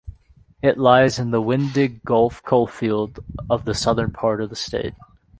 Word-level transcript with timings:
It 0.63 0.79
lies 0.79 1.19
in 1.19 1.29
the 1.29 1.43
Winding 1.43 2.01
Gulf 2.03 2.41
Coalfield 2.41 3.19
of 3.51 3.65
the 3.65 3.75
southern 3.75 4.09
part 4.09 4.41
of 4.41 4.49
the 4.49 4.55
state. 4.55 4.95